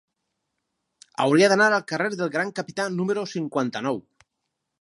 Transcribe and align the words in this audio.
Hauria 1.25 1.51
d'anar 1.53 1.67
al 1.75 1.85
carrer 1.93 2.09
del 2.23 2.33
Gran 2.39 2.57
Capità 2.61 2.89
número 2.97 3.29
cinquanta-nou. 3.37 4.05